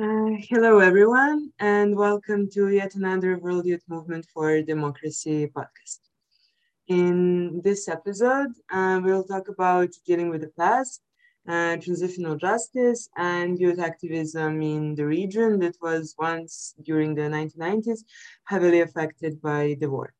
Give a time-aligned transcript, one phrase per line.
[0.00, 5.98] Uh, hello, everyone, and welcome to yet another World Youth Movement for Democracy podcast.
[6.88, 11.02] In this episode, uh, we'll talk about dealing with the past,
[11.46, 18.02] uh, transitional justice, and youth activism in the region that was once, during the 1990s,
[18.44, 20.14] heavily affected by the war.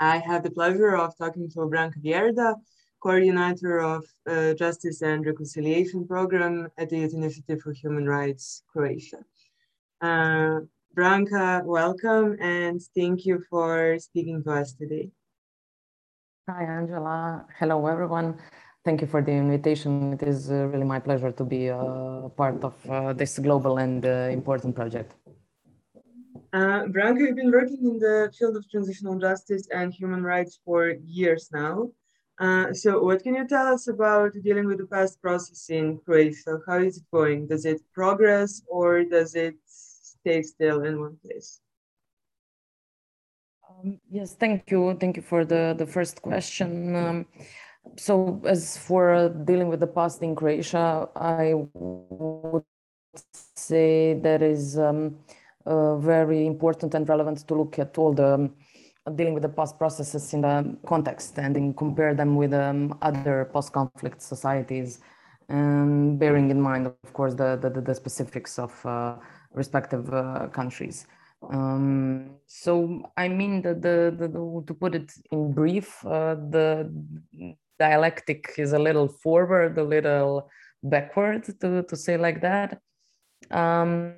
[0.00, 2.56] I have the pleasure of talking to Branka Vierda,
[3.00, 9.18] coordinator of uh, Justice and Reconciliation Program at the Youth Initiative for Human Rights, Croatia.
[10.00, 10.60] Uh,
[10.94, 15.10] Branka, welcome and thank you for speaking to us today.
[16.48, 17.46] Hi, Angela.
[17.58, 18.38] Hello, everyone.
[18.84, 20.14] Thank you for the invitation.
[20.14, 24.04] It is uh, really my pleasure to be a part of uh, this global and
[24.04, 25.14] uh, important project.
[26.52, 30.94] Uh, Branka, you've been working in the field of transitional justice and human rights for
[31.04, 31.90] years now.
[32.40, 36.58] Uh, so what can you tell us about dealing with the past process in Croatia?
[36.66, 37.46] How is it going?
[37.46, 41.60] Does it progress or does it stay still in one place?
[43.68, 44.96] Um, yes, thank you.
[44.98, 46.96] Thank you for the, the first question.
[46.96, 47.26] Um,
[47.96, 52.64] so as for dealing with the past in Croatia, I would
[53.54, 55.18] say that is um,
[55.66, 58.54] uh, very important and relevant to look at all the um,
[59.14, 63.48] dealing with the past processes in the context and in compare them with um, other
[63.52, 65.00] post-conflict societies,
[65.48, 69.16] um, bearing in mind, of course, the, the, the specifics of uh,
[69.52, 71.06] respective uh, countries.
[71.50, 76.92] Um, so, I mean, the, the, the, to put it in brief, uh, the
[77.78, 80.50] dialectic is a little forward, a little
[80.82, 82.80] backward, to, to say like that.
[83.50, 84.14] Um,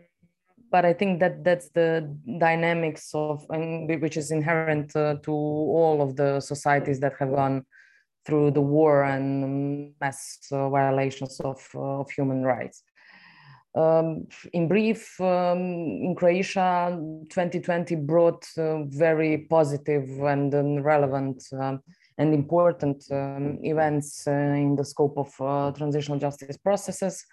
[0.72, 6.00] but I think that that's the dynamics of and which is inherent uh, to all
[6.00, 7.66] of the societies that have gone
[8.24, 12.82] through the war and mass uh, violations of, uh, of human rights.
[13.74, 16.98] Um, in brief, um, in Croatia,
[17.30, 21.80] 2020 brought uh, very positive and um, relevant um,
[22.18, 27.24] and important um, events uh, in the scope of uh, transitional justice processes.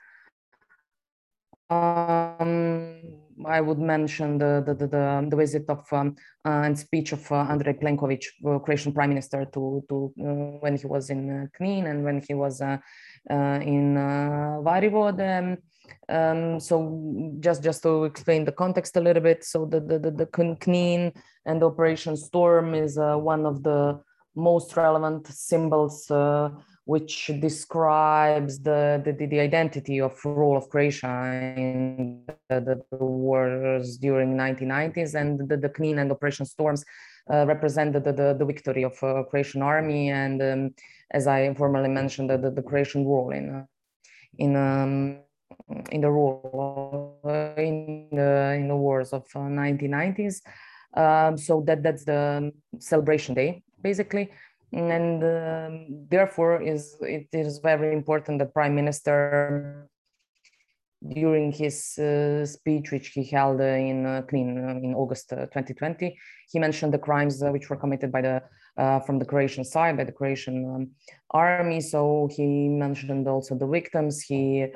[1.69, 7.31] Um, I would mention the the, the, the visit of um, uh, and speech of
[7.31, 11.47] uh, Andrej Plenković, uh, Croatian Prime Minister, to to uh, when he was in uh,
[11.57, 12.77] Knin and when he was uh,
[13.29, 15.57] in uh, Varivode.
[16.07, 20.11] Um, so just just to explain the context a little bit, so the the the,
[20.11, 21.13] the Knin
[21.45, 23.99] and Operation Storm is one of the
[24.35, 26.05] most relevant symbols
[26.89, 34.35] which describes the, the, the identity of role of Croatia in the, the, wars during
[34.35, 36.83] 1990s and the, the Knin and Operation Storms
[37.31, 40.73] uh, represented the, the, the, victory of uh, Croatian army and um,
[41.11, 43.65] as I informally mentioned the, the, the Croatian role in uh,
[44.39, 45.19] in um,
[45.91, 47.19] in the role
[47.55, 50.41] in the in the wars of 1990s.
[50.97, 54.29] Uh, um, so that that's the celebration day basically
[54.71, 59.89] and um, therefore is it is very important that prime minister
[61.07, 66.07] during his uh, speech which he held uh, in uh, Knin uh, in august 2020
[66.07, 66.09] uh,
[66.51, 68.41] he mentioned the crimes uh, which were committed by the
[69.05, 70.87] from the croatian side by the croatian um,
[71.31, 71.81] army.
[71.81, 74.21] So he mentioned also the victims.
[74.21, 74.67] He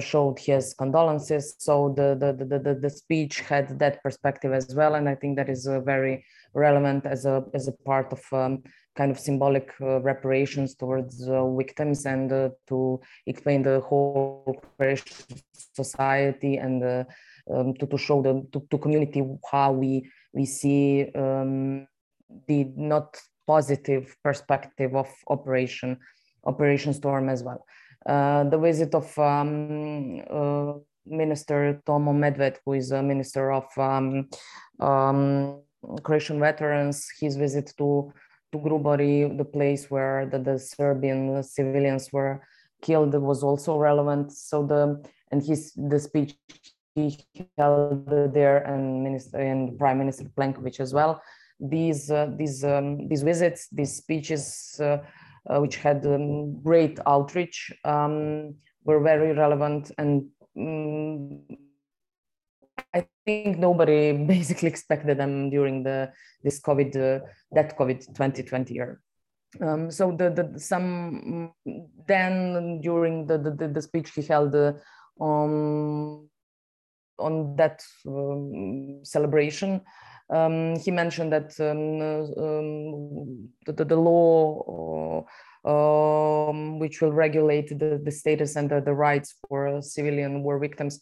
[0.00, 1.54] showed his condolences.
[1.58, 4.96] So the, the the, the the speech had that perspective as well.
[4.96, 8.64] And i think that is very relevant as a as a part of um,
[8.96, 14.62] kind of symbolic uh, reparations towards uh, victims and uh, to explain the whole
[15.54, 17.06] society and
[17.50, 21.86] um, to, to show the to, to, community how we we see um,
[22.46, 23.16] the not
[23.46, 25.98] positive perspective of operation
[26.44, 27.64] operation storm as well.
[28.06, 30.72] Uh, the visit of um, uh,
[31.06, 34.28] minister tomo medved who is a minister of um,
[34.80, 35.60] um,
[36.02, 38.12] croatian veterans his visit to
[38.52, 42.42] to Grubori, the place where the, the Serbian civilians were
[42.82, 44.32] killed, was also relevant.
[44.32, 46.36] So the and his the speech
[46.94, 47.18] he
[47.56, 51.22] held there and minister and Prime Minister Plenković as well.
[51.58, 54.98] These uh, these um, these visits, these speeches, uh,
[55.48, 58.54] uh, which had um, great outreach, um,
[58.84, 60.28] were very relevant and.
[62.94, 66.12] I think nobody basically expected them during the
[66.42, 69.00] this COVID uh, that COVID 2020 year.
[69.60, 71.52] Um, so the, the some
[72.08, 74.72] then during the, the, the speech he held uh,
[75.20, 76.28] um,
[77.18, 79.82] on that um, celebration,
[80.30, 82.00] um, he mentioned that um,
[82.42, 85.26] um, the, the, law
[85.66, 90.98] uh, which will regulate the, the status and the, the rights for civilian war victims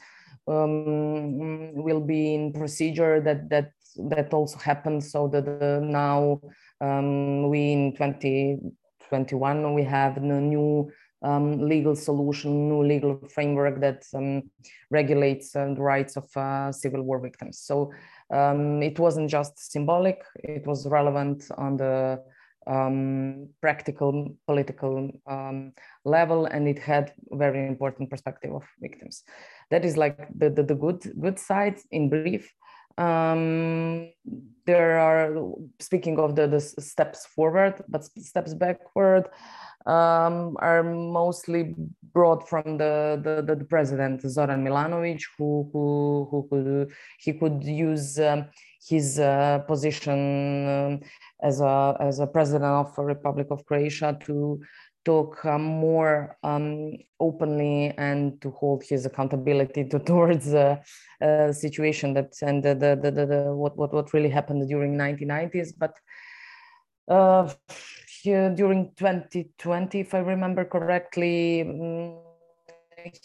[0.51, 3.73] um, will be in procedure that that
[4.09, 6.41] that also happened so that uh, now
[6.81, 10.91] um, we in 2021 we have a new
[11.23, 14.51] um, legal solution, new legal framework that um,
[14.91, 17.59] regulates uh, the rights of uh, civil war victims.
[17.59, 17.93] So
[18.31, 22.23] um, it wasn't just symbolic, it was relevant on the
[22.67, 25.73] um, practical political um,
[26.05, 29.23] level and it had very important perspective of victims.
[29.71, 32.53] That is like the, the, the good, good side in brief.
[33.01, 34.13] Um,
[34.67, 39.25] there are, speaking of the, the steps forward, but steps backward,
[39.87, 41.75] um, are mostly
[42.13, 48.19] brought from the, the, the, president Zoran Milanovic, who, who, who could he could use
[48.21, 48.47] um,
[48.87, 51.01] his uh, position um,
[51.43, 54.61] as a as a president of the Republic of Croatia to
[55.05, 60.81] talk um, more um, openly and to hold his accountability to, towards the
[61.23, 65.73] uh, situation that and the, the, the, the, what, what what really happened during 1990s
[65.79, 65.95] but
[67.09, 67.53] uh,
[68.25, 72.19] during 2020, if I remember correctly, mm,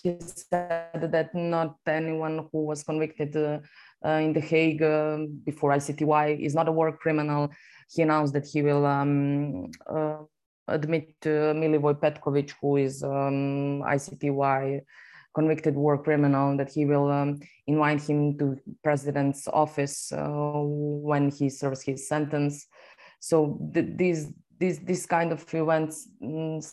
[0.01, 3.60] he said that not anyone who was convicted uh,
[4.06, 7.50] uh, in The Hague uh, before ICTY is not a war criminal.
[7.92, 10.18] He announced that he will um, uh,
[10.68, 14.82] admit uh, Milivoje Petkovic, who is um, ICTY
[15.34, 21.50] convicted war criminal, that he will um, invite him to president's office uh, when he
[21.50, 22.68] serves his sentence.
[23.20, 26.66] So th- these these this kind of events mm,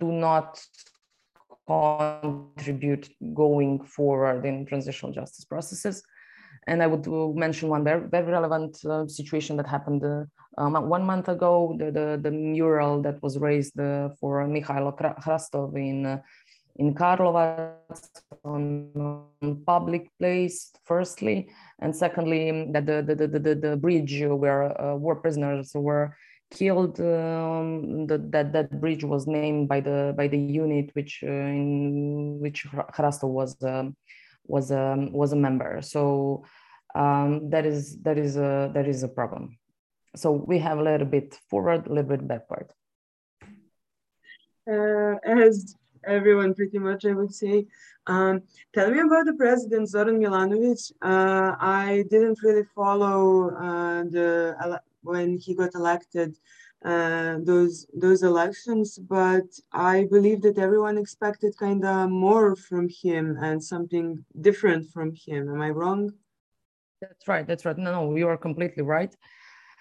[0.00, 0.60] do not
[1.66, 6.02] contribute going forward in transitional justice processes.
[6.66, 10.24] And I would uh, mention one very, very relevant uh, situation that happened uh,
[10.58, 15.76] um, one month ago, the, the, the, mural that was raised uh, for Mihajlo Hrastov
[15.76, 16.20] in,
[16.76, 17.74] in Karlovac
[18.44, 18.90] on,
[19.42, 21.48] on, public place, firstly,
[21.80, 26.16] and secondly, that the, the, the, the, the bridge where war prisoners were
[26.50, 31.30] killed um, the, that that bridge was named by the by the unit which uh,
[31.30, 33.96] in which Hrastov was um,
[34.48, 35.80] was um, was a member.
[35.82, 36.44] So
[36.94, 39.58] um, that is that is a that is a problem.
[40.16, 42.72] So we have a little bit forward a little bit backward.
[44.70, 45.76] Uh, as
[46.06, 47.66] everyone pretty much i would say
[48.06, 50.92] um, tell me about the president zoran milanovic.
[51.02, 56.36] Uh, i didn't really follow uh, the when he got elected
[56.84, 63.38] uh, those those elections, but I believe that everyone expected kind of more from him
[63.40, 65.48] and something different from him.
[65.48, 66.12] Am I wrong?
[67.00, 67.46] That's right.
[67.46, 67.76] That's right.
[67.78, 69.14] No, no, you are completely right.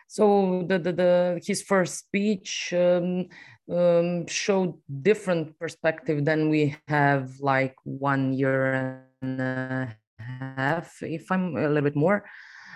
[0.08, 3.28] So the the, the his first speech um,
[3.72, 11.56] um, showed different perspective than we have like one year and a half, if I'm
[11.56, 12.26] a little bit more.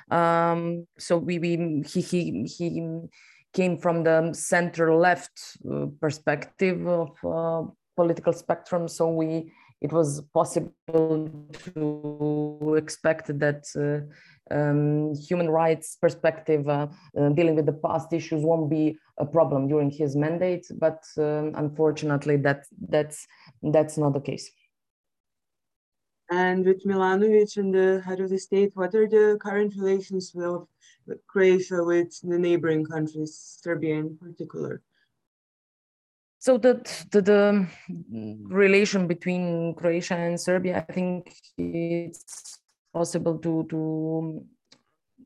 [0.09, 2.87] Um, so we, we he, he, he
[3.53, 8.87] came from the center left uh, perspective of uh, political spectrum.
[8.87, 9.51] So we
[9.81, 11.31] it was possible
[11.73, 16.87] to expect that uh, um, human rights perspective uh,
[17.17, 20.65] uh, dealing with the past issues won't be a problem during his mandate.
[20.71, 23.25] But um, unfortunately, that that's
[23.61, 24.51] that's not the case.
[26.31, 30.67] And with Milanovic and the head of the state, what are the current relations with,
[31.27, 34.81] Croatia with the neighboring countries, Serbia in particular?
[36.39, 36.75] So the,
[37.11, 37.67] the, the
[38.47, 42.59] relation between Croatia and Serbia, I think it's
[42.93, 44.45] possible to to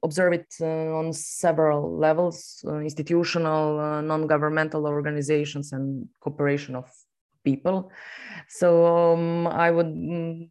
[0.03, 6.89] observe it uh, on several levels: uh, institutional, uh, non-governmental organizations, and cooperation of
[7.43, 7.91] people.
[8.47, 10.49] So um, I would mm,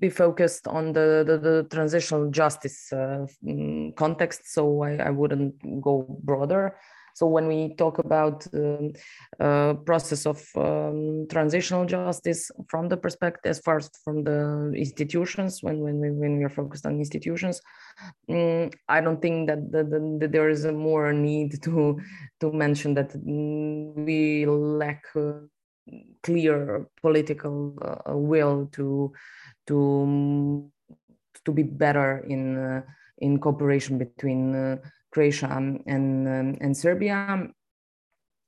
[0.00, 4.52] be focused on the, the, the transitional justice uh, mm, context.
[4.52, 6.76] So I, I wouldn't go broader.
[7.14, 8.92] So when we talk about um,
[9.38, 15.62] uh, process of um, transitional justice from the perspective, as far as from the institutions,
[15.62, 17.60] when when we, when we are focused on institutions,
[18.28, 22.00] um, I don't think that, the, the, there is a more need to
[22.40, 25.04] to mention that we lack.
[25.14, 25.46] Uh,
[26.22, 29.12] clear political uh, will to
[29.66, 30.70] to
[31.44, 32.82] to be better in uh,
[33.18, 34.76] in cooperation between uh,
[35.10, 35.48] Croatia
[35.86, 37.48] and um, and Serbia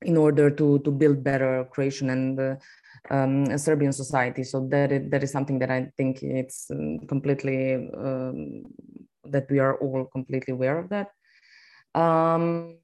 [0.02, 2.56] in order to to build better Croatian and uh,
[3.10, 4.44] um, Serbian society.
[4.44, 8.64] So that is, that is something that I think it's um, completely um,
[9.24, 11.08] that we are all completely aware of that.
[11.94, 12.78] Um,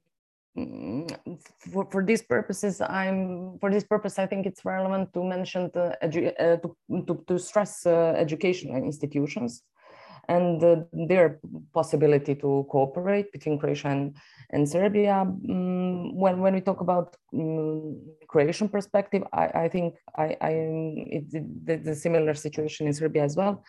[0.55, 5.97] for, for these purposes, I'm for this purpose, I think it's relevant to mention the
[6.03, 6.75] uh, to,
[7.07, 9.63] to, to stress uh, educational institutions
[10.29, 11.39] and uh, their
[11.73, 14.15] possibility to cooperate between Croatia and,
[14.51, 15.15] and Serbia.
[15.19, 20.51] Um, when, when we talk about um, Croatian perspective, I, I think I, I
[21.07, 23.63] it's the similar situation in Serbia as well.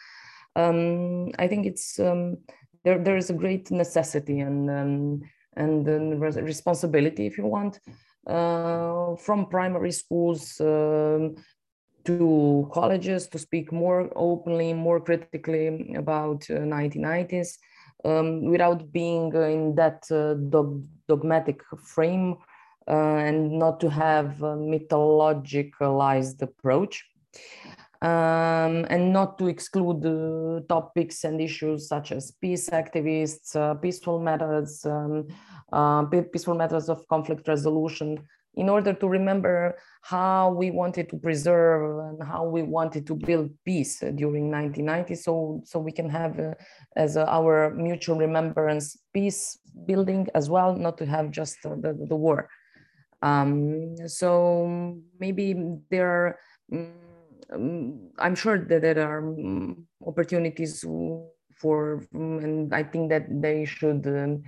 [0.55, 2.37] Um, I think it's um,
[2.85, 2.99] there.
[2.99, 5.25] There is a great necessity and
[5.56, 7.80] um, then responsibility, if you want,
[8.26, 11.37] uh, from primary schools um,
[12.04, 17.56] to colleges to speak more openly, more critically about uh, 1990s
[18.04, 22.37] um, without being in that uh, dog dogmatic frame
[22.88, 27.04] uh, and not to have a mythologicalized approach.
[28.04, 34.20] Um, and not to exclude uh, topics and issues such as peace activists, uh, peaceful
[34.20, 35.26] methods, um,
[35.73, 38.18] uh, peaceful methods of conflict resolution,
[38.56, 43.50] in order to remember how we wanted to preserve and how we wanted to build
[43.64, 46.52] peace during 1990 so so we can have uh,
[46.96, 51.96] as uh, our mutual remembrance peace building as well not to have just uh, the,
[52.08, 52.50] the war.
[53.23, 55.56] Um, so maybe
[55.90, 56.38] there are
[56.70, 56.92] um,
[58.18, 60.84] i'm sure that there are um, opportunities
[61.61, 64.42] for and i think that they should um,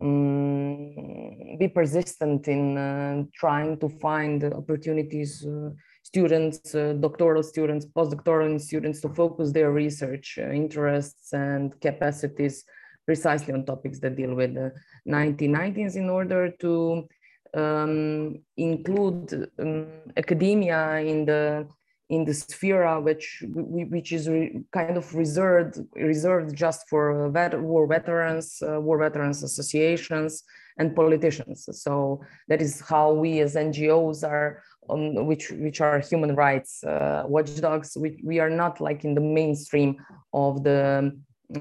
[0.00, 5.70] um, be persistent in uh, trying to find opportunities, uh,
[6.02, 12.64] students, uh, doctoral students, postdoctoral students to focus their research uh, interests and capacities
[13.06, 14.72] precisely on topics that deal with the
[15.08, 17.06] 1990s in order to
[17.54, 19.86] um, include um,
[20.16, 21.66] academia in the
[22.10, 24.28] in the sphere which which is
[24.72, 30.42] kind of reserved reserved just for vet, war veterans, uh, war veterans associations,
[30.78, 31.68] and politicians.
[31.72, 37.24] So that is how we as NGOs are, um, which which are human rights uh,
[37.26, 37.96] watchdogs.
[37.96, 39.96] We we are not like in the mainstream
[40.32, 41.12] of the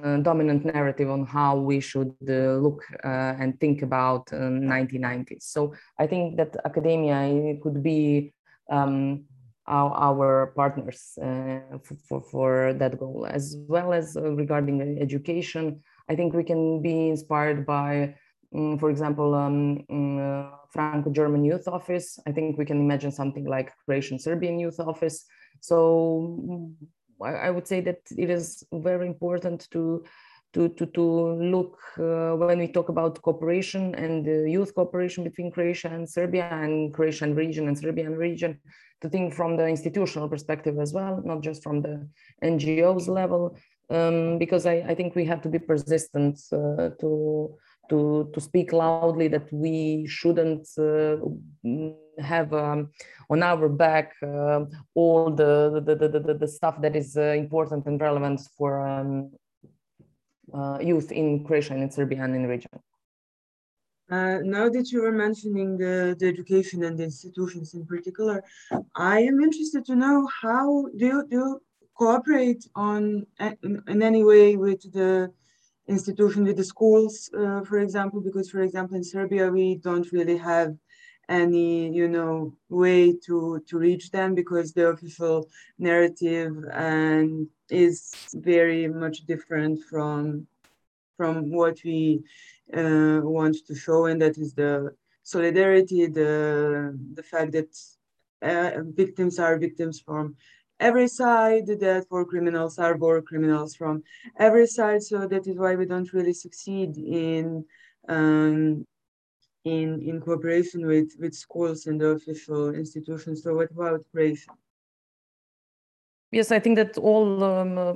[0.03, 5.31] uh, dominant narrative on how we should uh, look uh, and think about 1990s.
[5.31, 8.33] Um, so I think that academia could be
[8.71, 9.25] um,
[9.67, 11.60] our, our partners uh,
[12.08, 15.82] for, for that goal, as well as uh, regarding education.
[16.10, 18.15] I think we can be inspired by,
[18.53, 22.20] um, for example, um, mm, uh, Franco-German Youth Office.
[22.27, 25.25] I think we can imagine something like Croatian-Serbian Youth Office.
[25.62, 26.74] So mm,
[27.22, 30.03] I, I would say that it is very important to
[30.53, 35.51] to, to, to look uh, when we talk about cooperation and uh, youth cooperation between
[35.51, 38.60] Croatia and Serbia and Croatian region and Serbian region
[39.01, 42.07] to think from the institutional perspective as well, not just from the
[42.43, 43.57] NGOs level,
[43.89, 47.55] um, because I, I, think we have to be persistent uh, to,
[47.89, 51.17] to, to speak loudly that we shouldn't uh,
[52.19, 52.91] have um,
[53.29, 54.62] on our back uh,
[54.95, 59.31] all the, the, the, the, the, stuff that is uh, important and relevant for um,
[60.81, 62.69] youth in Croatia and in Serbia and in the region.
[64.12, 68.43] Uh, now that you were mentioning the, the education and the institutions in particular,
[68.95, 71.62] I am interested to know how do you, do you
[71.95, 75.31] cooperate on in, in any way with the
[75.88, 80.38] institution, with the schools, uh, for example, because for example in Serbia we don't really
[80.38, 80.75] have
[81.41, 83.35] any you know way to
[83.67, 85.37] to reach them because the official
[85.79, 87.97] narrative and is
[88.51, 90.47] very much different from
[91.17, 92.23] from what we
[92.75, 94.05] uh, want to show.
[94.05, 97.71] And that is the solidarity the the fact that
[98.51, 100.35] uh, victims are victims from
[100.79, 104.03] every side that war criminals are war criminals from
[104.37, 105.01] every side.
[105.03, 107.65] So that is why we don't really succeed in
[108.09, 108.85] um,
[109.65, 113.43] in, in cooperation with, with schools and the official institutions.
[113.43, 114.51] So what about Croatia?
[116.32, 117.93] Yes, I think that all um, uh,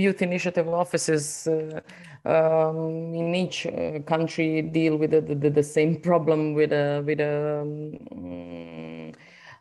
[0.00, 1.80] youth initiative offices uh,
[2.24, 7.20] um, in each uh, country deal with the, the, the, same problem with a, with
[7.20, 9.12] a, um,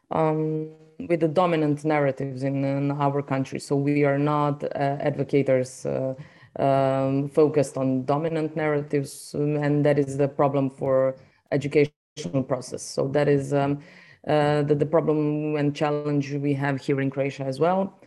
[0.09, 0.69] um,
[1.09, 3.59] with the dominant narratives in, in, our country.
[3.59, 4.69] So we are not uh,
[5.01, 6.13] advocates uh,
[6.59, 11.15] um, focused on dominant narratives, um, and that is the problem for
[11.51, 12.81] educational process.
[12.81, 13.79] So that is um,
[14.27, 17.99] uh, the, the problem and challenge we have here in Croatia as well.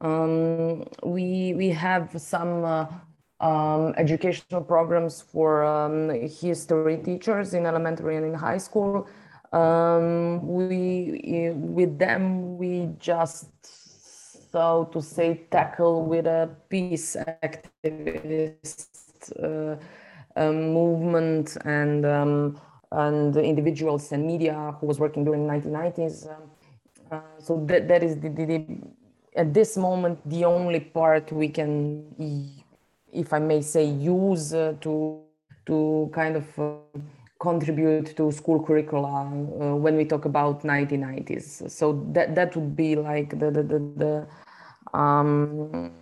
[0.00, 2.86] Um, we we have some uh,
[3.40, 9.08] um, educational programs for um, history teachers in elementary and in high school.
[10.42, 13.48] we with them we just
[14.50, 18.86] so to say, tackle with a peace activist
[19.42, 19.76] uh,
[20.36, 22.60] um, movement and um,
[22.92, 26.28] and individuals and media who was working during the 1990s.
[26.30, 26.50] Um,
[27.10, 28.66] uh, so that, that is the, the, the,
[29.36, 32.54] at this moment the only part we can,
[33.12, 35.22] if I may say, use uh, to
[35.66, 36.76] to kind of uh,
[37.40, 41.70] contribute to school curricula uh, when we talk about 1990s.
[41.70, 45.92] So that that would be like the the the, the um,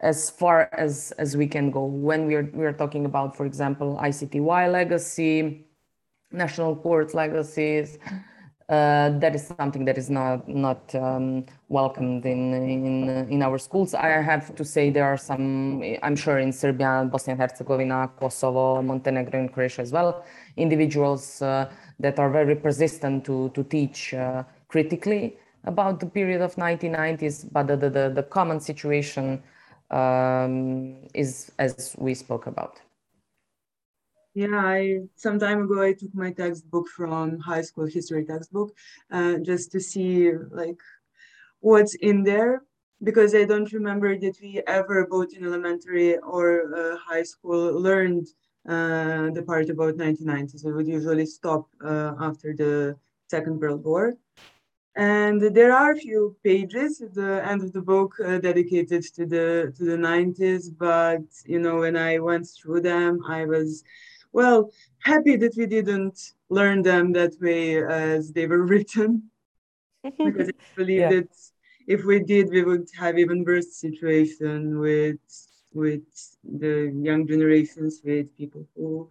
[0.00, 4.72] as far as as we can go when we're we're talking about, for example, ICTY
[4.72, 5.66] legacy,
[6.32, 7.98] national courts legacies.
[8.70, 13.94] Uh, that is something that is not not um, welcomed in in in our schools.
[13.94, 15.82] I have to say there are some.
[16.04, 20.24] I'm sure in Serbia, Bosnia and Herzegovina, Kosovo, Montenegro, and Croatia as well,
[20.56, 26.54] individuals uh, that are very persistent to to teach uh, critically about the period of
[26.54, 27.50] 1990s.
[27.50, 29.42] But the the, the, common situation
[29.90, 32.80] um, is as we spoke about.
[34.34, 38.70] Yeah, I some time ago I took my textbook from high school history textbook
[39.10, 40.78] uh, just to see like
[41.60, 42.62] what's in there
[43.02, 46.46] because I don't remember that we ever both in elementary or
[46.76, 48.28] uh, high school learned
[48.68, 50.64] uh, the part about 1990s.
[50.64, 52.96] We would usually stop uh, after the
[53.28, 54.14] Second World War.
[54.96, 59.24] And there are a few pages at the end of the book uh, dedicated to
[59.24, 63.84] the to the 90s, but you know when I went through them, I was
[64.32, 64.70] well,
[65.02, 66.18] happy that we didn't
[66.48, 69.30] learn them that way as they were written.
[70.02, 71.08] because I believe yeah.
[71.10, 71.28] that
[71.86, 75.18] if we did, we would have even worse situation with
[75.72, 76.02] with
[76.42, 79.08] the young generations, with people who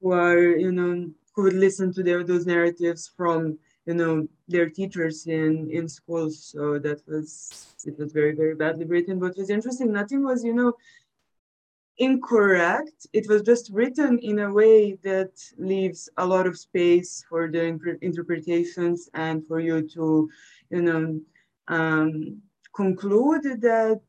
[0.00, 4.68] who are, you know, who would listen to their those narratives from, you know, their
[4.68, 6.44] teachers in in schools.
[6.44, 9.18] So that was it was very, very badly written.
[9.18, 9.92] But it was interesting.
[9.92, 10.74] Nothing was, you know,
[11.98, 13.06] incorrect.
[13.12, 17.64] It was just written in a way that leaves a lot of space for the
[18.02, 20.28] interpretations and for you to,
[20.70, 21.20] you know,
[21.68, 22.42] um,
[22.74, 24.02] conclude that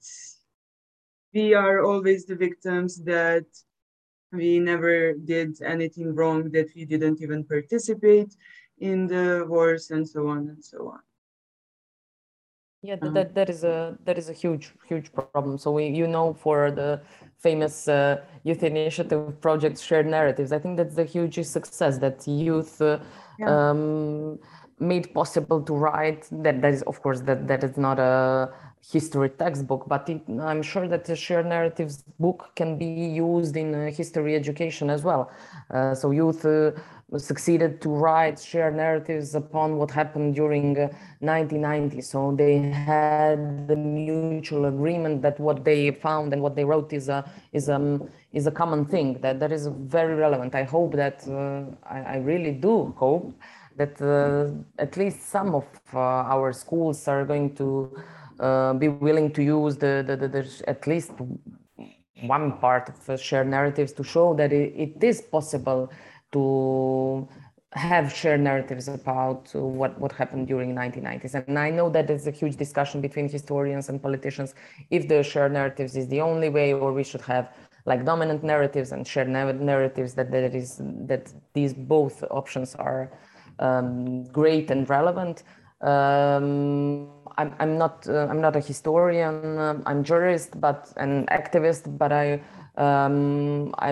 [1.34, 3.46] we are always the victims, that
[4.32, 8.36] we never did anything wrong, that we didn't even participate
[8.80, 11.00] in the wars and so on and so on.
[12.86, 15.58] Yeah, that, that, that is a that is a huge huge problem.
[15.58, 17.02] So we you know for the
[17.40, 22.80] famous uh, youth initiative project shared narratives, I think that's the huge success that youth
[22.82, 23.00] uh,
[23.40, 23.70] yeah.
[23.70, 24.38] um,
[24.80, 26.28] made possible to write.
[26.44, 28.54] That that is of course that that is not a
[28.94, 33.74] history textbook, but it, I'm sure that the shared narratives book can be used in
[33.74, 35.32] uh, history education as well.
[35.74, 36.72] Uh, so youth uh,
[37.18, 40.88] succeeded to write shared narratives upon what happened during uh,
[41.20, 42.02] 1990.
[42.02, 47.10] So they had the mutual agreement that what they found and what they wrote is
[47.10, 50.56] a is um is a common thing that that is very relevant.
[50.56, 53.34] I hope that uh, I, I, really do hope
[53.78, 54.52] that uh,
[54.82, 57.96] at least some of uh, our schools are going to
[58.40, 61.12] uh, be willing to use the, the, the, the at least
[62.24, 65.92] one part of shared narratives to show that it, it is possible
[66.36, 67.28] to
[67.72, 71.34] have shared narratives about what, what happened during 1990s.
[71.48, 74.56] And I know that there's a huge discussion between historians and politicians
[74.90, 77.54] if the shared narratives is the only way or we should have
[77.86, 83.12] like dominant narratives and shared narratives that there is that these both options are
[83.60, 85.44] um, great and relevant.
[85.82, 89.58] Um, I'm, I'm not uh, I'm not a historian.
[89.58, 91.98] Uh, I'm jurist, but an activist.
[91.98, 92.42] But I
[92.78, 93.92] um, I,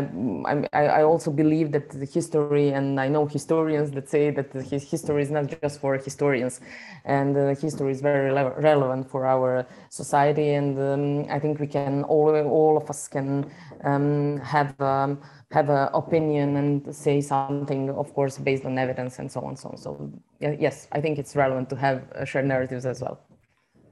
[0.74, 4.84] I, I, also believe that the history, and I know historians that say that his
[4.84, 6.60] history is not just for historians,
[7.06, 10.56] and uh, history is very rele relevant for our society.
[10.56, 13.50] And um, I think we can all, all of us can
[13.86, 19.32] um, have um, have an opinion and say something, of course, based on evidence and
[19.32, 19.56] so on.
[19.56, 19.78] So, on.
[19.78, 23.22] so yes, I think it's relevant to have uh, shared narratives as well.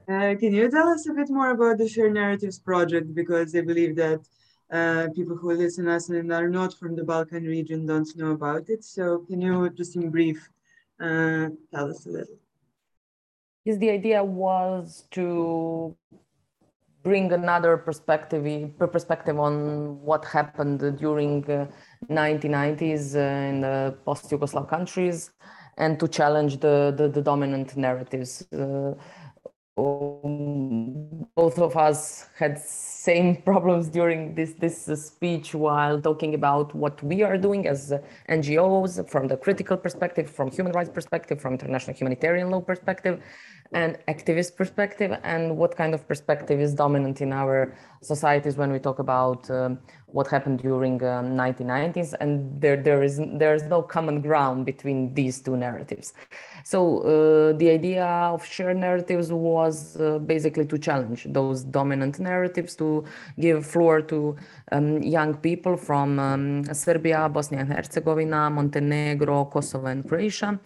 [0.08, 3.14] Uh, can you tell us a bit more about the shared narratives project?
[3.14, 4.20] Because I believe that
[4.72, 8.68] uh, people who listen us and are not from the Balkan region don't know about
[8.70, 8.82] it.
[8.84, 10.48] So can you just in brief
[11.00, 12.38] uh, tell us a little?
[13.64, 15.94] Yes, the idea was to
[17.02, 18.44] bring another perspective
[18.78, 21.66] perspective on what happened during uh,
[22.10, 23.18] 1990s uh,
[23.50, 25.30] in the post-Yugoslav countries
[25.78, 28.46] and to challenge the, the, the dominant narratives.
[28.52, 28.94] Uh,
[29.76, 37.22] both of us had same problems during this this speech while talking about what we
[37.22, 37.92] are doing as
[38.28, 43.22] NGOs from the critical perspective, from human rights perspective, from international humanitarian law perspective,
[43.72, 48.78] and activist perspective, and what kind of perspective is dominant in our societies when we
[48.78, 53.80] talk about um, what happened during um, 1990s, and there there is there is no
[53.80, 56.12] common ground between these two narratives.
[56.64, 62.76] So uh, the idea of shared narratives was uh, basically to challenge those dominant narratives,
[62.76, 63.04] to
[63.40, 64.36] give floor to
[64.72, 70.60] um, young people from um, Serbia, Bosnia and Herzegovina, Montenegro, Kosovo, and Croatia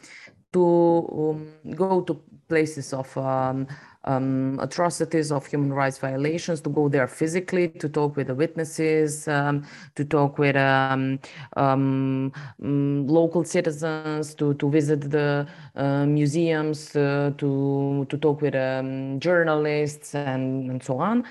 [0.52, 0.64] to
[1.12, 3.66] um, go to places of um,
[4.04, 9.26] um, atrocities of human rights violations to go there physically to talk with the witnesses
[9.28, 11.18] um, to talk with um,
[11.56, 12.32] um,
[12.62, 19.18] mm, local citizens to, to visit the uh, museums uh, to, to talk with um,
[19.18, 21.24] journalists and, and so on.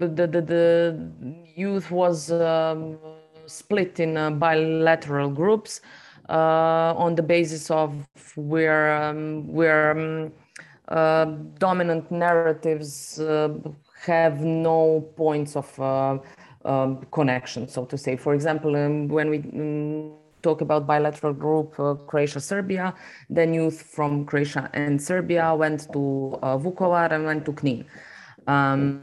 [0.00, 1.10] The, the, the
[1.54, 2.30] youth was
[3.46, 5.80] split in uh, bilateral groups
[6.28, 8.06] on the basis of
[8.36, 10.32] where um, where um,
[10.88, 11.24] uh,
[11.58, 13.48] dominant narratives uh,
[14.00, 15.80] have no points of
[16.64, 18.16] um, connection, so to say.
[18.16, 22.94] For example, um, when we um, talk about bilateral group uh, Croatia Serbia,
[23.30, 27.84] then youth from Croatia and Serbia went to uh, Vukovar and went to Knin.
[28.46, 29.02] Um,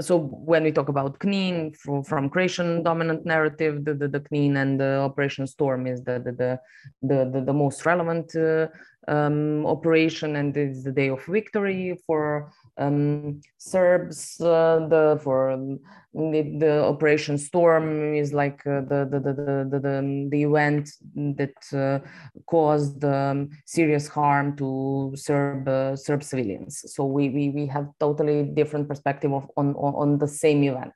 [0.00, 4.56] so when we talk about Knin from, from Croatian dominant narrative, the, the, the Knin
[4.56, 6.60] and the Operation Storm is the the the
[7.02, 8.66] the, the, the most relevant uh,
[9.06, 14.40] um, operation, and it's the day of victory for um, Serbs.
[14.40, 15.50] Uh, the for
[16.14, 21.98] the, Operation Storm is like uh, the, the, the, the, the, event that uh,
[22.46, 26.84] caused um, serious harm to Serb uh, Serb civilians.
[26.94, 30.92] So we, we we have totally different perspective of on, on, the same event.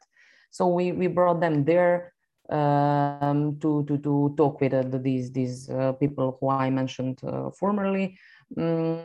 [0.51, 2.13] So we, we brought them there
[2.51, 7.51] um, to, to, to talk with uh, these, these uh, people who I mentioned uh,
[7.51, 8.19] formerly
[8.57, 9.03] um,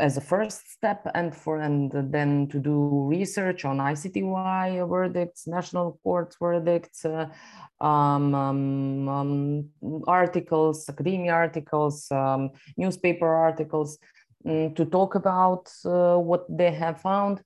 [0.00, 6.00] as a first step and for and then to do research on ICTY verdicts, national
[6.02, 7.26] courts verdicts, uh,
[7.80, 9.68] um, um, um,
[10.06, 13.98] articles, academia articles, um, newspaper articles,
[14.46, 17.42] um, to talk about uh, what they have found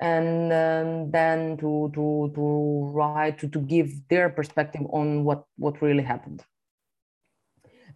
[0.00, 5.80] and um, then to to to write to, to give their perspective on what what
[5.82, 6.42] really happened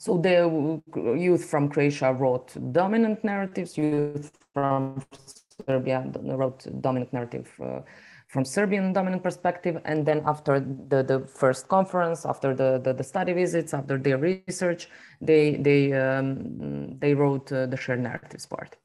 [0.05, 0.39] so the
[1.27, 5.03] youth from croatia wrote dominant narratives youth from
[5.67, 5.99] serbia
[6.41, 7.81] wrote dominant narrative uh,
[8.29, 13.07] from serbian dominant perspective and then after the the first conference after the the, the
[13.13, 14.89] study visits after their research
[15.21, 18.77] they they um, they wrote uh, the shared narratives part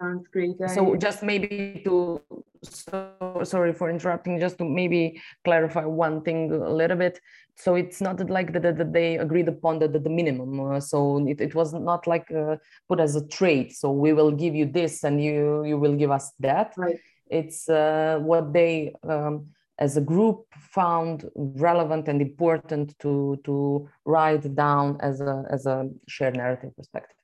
[0.00, 0.54] Sounds great.
[0.68, 2.22] So just maybe to,
[2.62, 7.20] so, sorry for interrupting, just to maybe clarify one thing a little bit.
[7.56, 10.60] So it's not like that, that they agreed upon the, the, the minimum.
[10.60, 12.56] Uh, so it, it was not like uh,
[12.88, 13.72] put as a trade.
[13.72, 16.74] So we will give you this and you, you will give us that.
[16.76, 16.98] Right.
[17.28, 24.54] It's uh, what they, um, as a group found relevant and important to, to write
[24.54, 27.17] down as a, as a shared narrative perspective.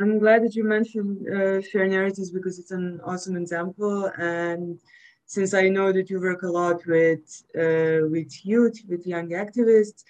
[0.00, 4.10] I'm glad that you mentioned uh, fair narratives because it's an awesome example.
[4.18, 4.78] And
[5.26, 10.04] since I know that you work a lot with uh, with youth, with young activists,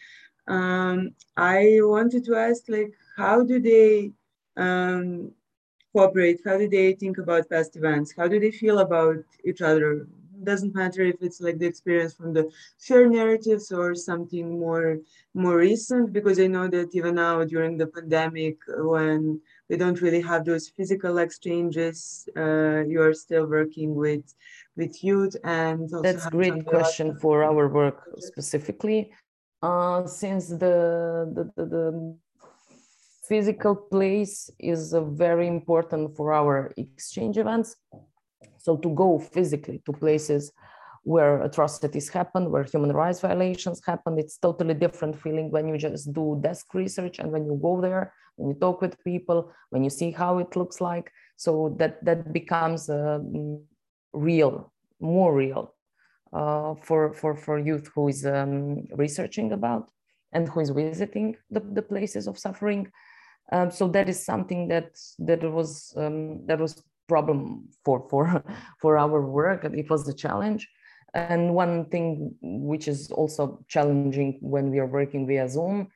[0.46, 4.12] um, I wanted to ask, like, how do they
[4.56, 5.32] um,
[5.92, 6.40] cooperate?
[6.44, 8.14] How do they think about past events?
[8.16, 10.06] How do they feel about each other?
[10.42, 14.96] doesn't matter if it's like the experience from the fair narratives or something more
[15.34, 19.38] more recent because i know that even now during the pandemic when
[19.70, 22.28] they don't really have those physical exchanges.
[22.36, 24.26] Uh, you are still working with
[24.76, 29.12] with youth and that's a great question for our work specifically.
[29.62, 30.78] Uh, since the,
[31.36, 32.16] the, the, the
[33.28, 34.94] physical place is
[35.26, 37.76] very important for our exchange events.
[38.58, 40.52] So to go physically to places
[41.02, 44.18] where atrocities happen, where human rights violations happen.
[44.18, 48.12] It's totally different feeling when you just do desk research and when you go there,
[48.36, 51.10] when you talk with people, when you see how it looks like.
[51.36, 53.20] So that that becomes uh,
[54.12, 55.74] real, more real
[56.32, 59.90] uh, for for for youth who is um, researching about
[60.32, 62.90] and who is visiting the, the places of suffering.
[63.52, 68.44] Um, so that is something that that was um, that was problem for for
[68.80, 69.64] for our work.
[69.64, 70.68] It was a challenge
[71.14, 75.88] and one thing which is also challenging when we are working via Zoom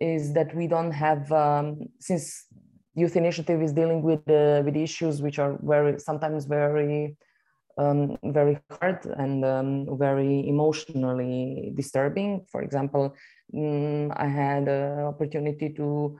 [0.00, 2.46] is that we don't have, um, since
[2.94, 7.16] youth initiative is dealing with the with issues which are very sometimes very
[7.78, 12.44] um, very hard and um, very emotionally disturbing.
[12.50, 13.14] For example,
[13.56, 16.18] um, I had an opportunity to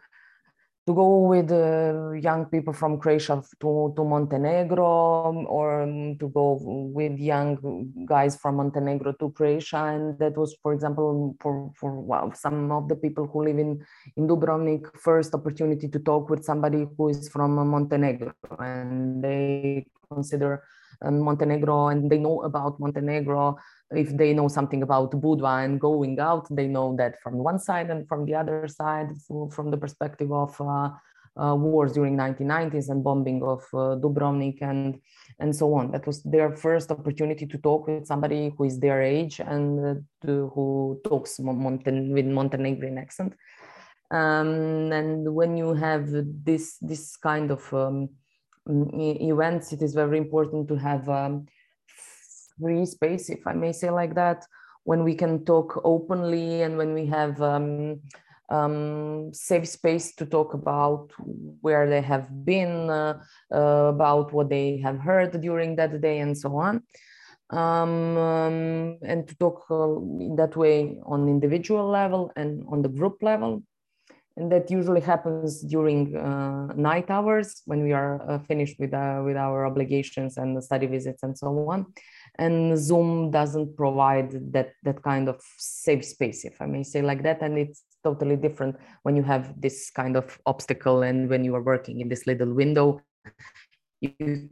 [0.86, 6.58] to go with uh, young people from Croatia to, to Montenegro or um, to go
[6.60, 7.56] with young
[8.04, 9.84] guys from Montenegro to Croatia.
[9.94, 13.84] And that was, for example, for, for well, some of the people who live in,
[14.16, 18.34] in Dubrovnik, first opportunity to talk with somebody who is from Montenegro.
[18.58, 20.64] And they consider
[21.04, 23.56] um, Montenegro and they know about Montenegro.
[23.94, 27.90] If they know something about Budva and going out, they know that from one side
[27.90, 29.08] and from the other side,
[29.50, 30.90] from the perspective of uh,
[31.36, 35.00] uh, wars during 1990s and bombing of uh, Dubrovnik and
[35.38, 35.90] and so on.
[35.92, 39.94] That was their first opportunity to talk with somebody who is their age and uh,
[40.26, 43.34] to, who talks Monten with Montenegrin accent.
[44.10, 46.06] Um, and when you have
[46.44, 48.10] this this kind of um,
[48.68, 51.46] events, it is very important to have um,
[52.62, 54.46] free space, if I may say like that,
[54.84, 58.00] when we can talk openly and when we have um,
[58.48, 61.10] um, safe space to talk about
[61.60, 63.22] where they have been, uh,
[63.54, 66.82] uh, about what they have heard during that day, and so on.
[67.50, 69.96] Um, um, and to talk uh,
[70.26, 73.62] in that way on individual level and on the group level
[74.36, 79.20] and that usually happens during uh, night hours when we are uh, finished with, uh,
[79.24, 81.86] with our obligations and the study visits and so on
[82.38, 87.22] and zoom doesn't provide that that kind of safe space if i may say like
[87.22, 87.42] that.
[87.42, 91.62] And it's totally different when you have this kind of obstacle and when you are
[91.62, 93.00] working in this little window.
[94.00, 94.48] You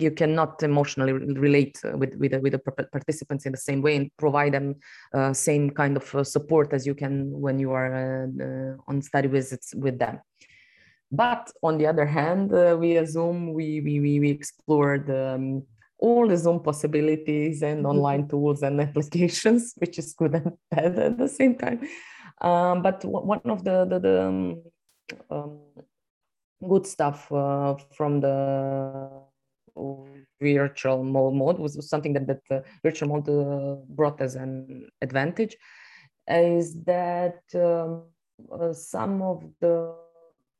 [0.00, 2.58] you cannot emotionally relate with with, with the
[2.92, 4.76] participants in the same way and provide them
[5.14, 9.28] uh, same kind of uh, support as you can when you are uh, on study
[9.28, 10.20] visits with them.
[11.12, 15.62] But on the other hand uh, via zoom we we, we explored um,
[16.04, 17.92] all the zoom possibilities and mm-hmm.
[17.92, 21.78] online tools and applications which is good and bad at the same time
[22.48, 24.62] um, but one of the the, the um,
[25.30, 25.52] um
[26.72, 28.36] good stuff uh, from the
[30.40, 35.56] virtual mode was something that, that the virtual mode uh, brought as an advantage
[36.28, 38.04] is that um,
[38.52, 39.94] uh, some of the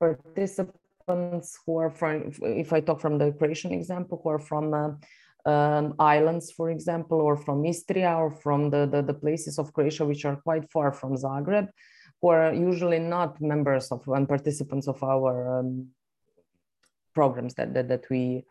[0.00, 4.90] participants who are from, if I talk from the Croatian example, who are from uh,
[5.46, 10.04] um, islands, for example, or from Istria or from the, the, the, places of Croatia
[10.04, 11.68] which are quite far from Zagreb,
[12.20, 15.88] who are usually not members of and participants of our um,
[17.14, 18.44] programs that, that, that we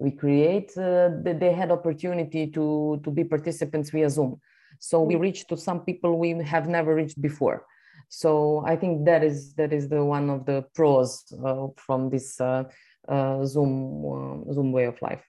[0.00, 4.40] we create, uh, they had opportunity to, to be participants via Zoom.
[4.78, 5.20] So we mm.
[5.20, 7.66] reached to some people we have never reached before.
[8.08, 12.40] So I think that is that is the one of the pros uh, from this
[12.40, 12.64] uh,
[13.06, 15.22] uh Zoom uh, Zoom way of life.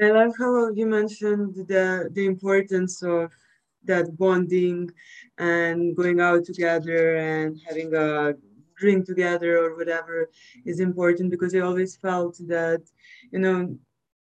[0.00, 3.32] I love how you mentioned the the importance of
[3.84, 4.90] that bonding
[5.38, 8.34] and going out together and having a
[8.76, 10.30] drink together or whatever
[10.64, 12.82] is important because I always felt that,
[13.30, 13.78] you know,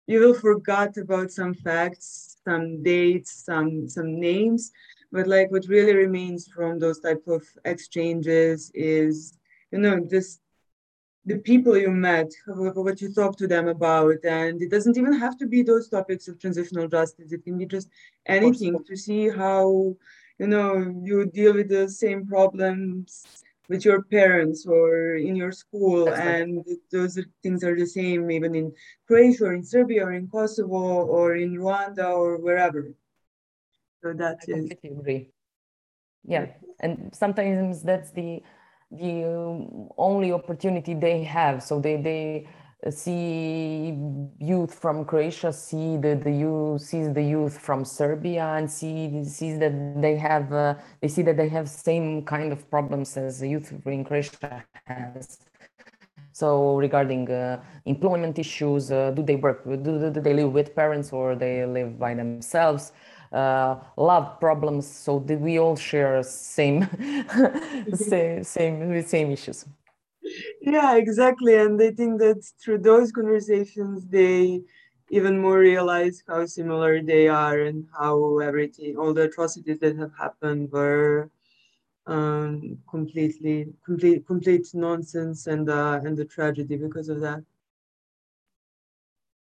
[0.08, 4.72] you will forget about some facts, some dates, some some names,
[5.12, 9.38] but like what really remains from those type of exchanges is,
[9.72, 10.41] you know, just
[11.29, 15.37] the people you met, what you talk to them about, and it doesn't even have
[15.37, 17.31] to be those topics of transitional justice.
[17.31, 17.87] It can be just
[18.25, 19.95] anything to see how
[20.39, 20.69] you know
[21.03, 23.27] you deal with the same problems
[23.69, 28.73] with your parents or in your school and those things are the same even in
[29.05, 32.91] croatia or in serbia or in kosovo or in rwanda or wherever.
[34.01, 35.29] So that's I completely agree.
[36.25, 36.47] Yeah
[36.79, 38.41] and sometimes that's the
[38.91, 42.47] the only opportunity they have so they they
[42.89, 43.97] see
[44.39, 49.60] youth from Croatia, see the, the youth, sees the youth from Serbia, and see sees
[49.60, 53.49] that they have uh, they see that they have same kind of problems as the
[53.49, 55.39] youth in Croatia has.
[56.32, 59.65] So regarding uh, employment issues, uh, do they work?
[59.65, 62.93] Do, do, they live with parents or they live by themselves?
[63.31, 64.87] Uh, love problems.
[64.87, 66.87] So we all share same
[67.93, 69.65] same same same issues?
[70.61, 74.61] yeah exactly and they think that through those conversations they
[75.09, 80.11] even more realize how similar they are and how everything all the atrocities that have
[80.17, 81.29] happened were
[82.07, 87.43] um, completely complete complete nonsense and uh, and the tragedy because of that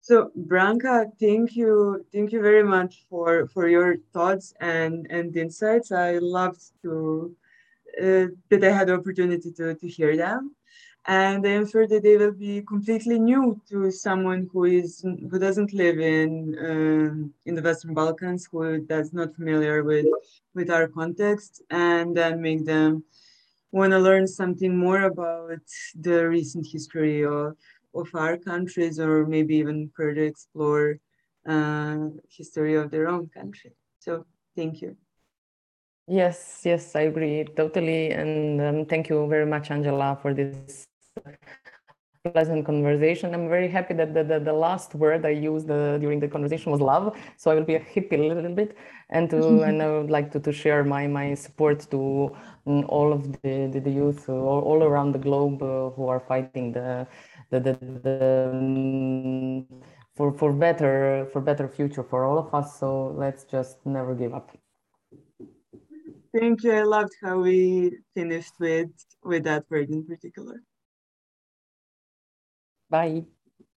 [0.00, 5.92] so branka thank you thank you very much for for your thoughts and and insights.
[5.92, 7.34] I loved to
[8.00, 10.54] uh, that i had the opportunity to to hear them.
[11.06, 15.38] And I am sure that they will be completely new to someone who is who
[15.38, 20.06] doesn't live in um, in the Western Balkans, who that's not familiar with
[20.54, 23.02] with our context, and then make them
[23.72, 25.62] want to learn something more about
[25.94, 27.56] the recent history of
[27.94, 30.98] of our countries, or maybe even further explore
[31.48, 33.72] uh, history of their own country.
[33.98, 34.24] So
[34.56, 34.96] thank you.
[36.06, 40.88] Yes, yes, I agree totally, and um, thank you very much, Angela, for this
[42.24, 43.32] pleasant conversation.
[43.34, 46.70] I'm very happy that the, the, the last word I used uh, during the conversation
[46.70, 47.16] was love.
[47.36, 48.76] So I will be a hippie a little bit,
[49.08, 53.12] and to and I would like to, to share my my support to um, all
[53.12, 57.06] of the the, the youth all, all, around the globe uh, who are fighting the
[57.50, 59.66] the the, the um,
[60.14, 62.78] for for better for better future for all of us.
[62.78, 64.56] So let's just never give up.
[66.32, 66.72] Thank you.
[66.72, 68.90] I loved how we finished with
[69.24, 70.62] with that word in particular.
[72.88, 73.24] Bye.